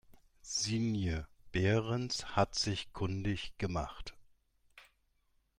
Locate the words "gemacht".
3.59-4.17